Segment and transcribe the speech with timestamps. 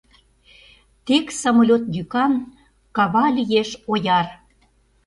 [1.05, 2.33] Тек самолёт йӱкан
[2.95, 4.27] Кава лиеш ояр.